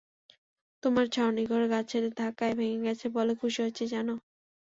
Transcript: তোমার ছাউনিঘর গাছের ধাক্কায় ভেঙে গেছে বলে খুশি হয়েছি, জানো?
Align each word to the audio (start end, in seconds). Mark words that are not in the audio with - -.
তোমার 0.83 1.05
ছাউনিঘর 1.13 1.63
গাছের 1.73 2.03
ধাক্কায় 2.19 2.55
ভেঙে 2.59 2.79
গেছে 2.85 3.05
বলে 3.15 3.33
খুশি 3.41 3.59
হয়েছি, 3.63 3.83
জানো? 3.93 4.13